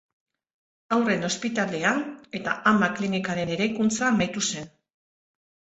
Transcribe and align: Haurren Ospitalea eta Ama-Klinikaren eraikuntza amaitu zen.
Haurren 0.95 1.27
Ospitalea 1.27 1.91
eta 2.41 2.57
Ama-Klinikaren 2.73 3.53
eraikuntza 3.59 4.11
amaitu 4.13 4.49
zen. 4.53 4.71